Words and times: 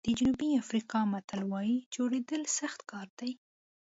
د 0.07 0.09
جنوبي 0.17 0.49
افریقا 0.63 0.99
متل 1.11 1.41
وایي 1.51 1.77
جوړېدل 1.95 2.41
سخت 2.57 2.79
کار 2.91 3.07
دی. 3.19 3.31